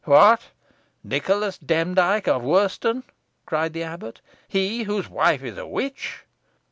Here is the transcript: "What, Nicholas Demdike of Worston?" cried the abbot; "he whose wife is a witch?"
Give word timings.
"What, 0.03 0.49
Nicholas 1.03 1.59
Demdike 1.59 2.27
of 2.27 2.41
Worston?" 2.41 3.03
cried 3.45 3.73
the 3.73 3.83
abbot; 3.83 4.19
"he 4.47 4.81
whose 4.85 5.07
wife 5.07 5.43
is 5.43 5.59
a 5.59 5.67
witch?" 5.67 6.23